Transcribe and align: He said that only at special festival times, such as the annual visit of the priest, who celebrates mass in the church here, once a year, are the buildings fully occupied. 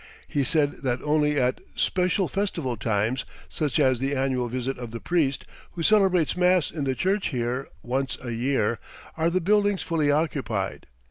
He 0.27 0.43
said 0.43 0.81
that 0.81 0.99
only 1.03 1.39
at 1.39 1.61
special 1.75 2.27
festival 2.27 2.75
times, 2.75 3.23
such 3.47 3.79
as 3.79 3.99
the 3.99 4.15
annual 4.15 4.47
visit 4.47 4.79
of 4.79 4.89
the 4.89 4.99
priest, 4.99 5.45
who 5.73 5.83
celebrates 5.83 6.35
mass 6.35 6.71
in 6.71 6.85
the 6.85 6.95
church 6.95 7.27
here, 7.27 7.67
once 7.83 8.17
a 8.19 8.31
year, 8.33 8.79
are 9.15 9.29
the 9.29 9.39
buildings 9.41 9.83
fully 9.83 10.09
occupied. 10.09 10.87